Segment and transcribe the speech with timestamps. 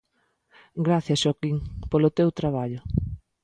[0.85, 1.57] Grazas, Xoaquín,
[1.91, 2.81] polo teu traballo.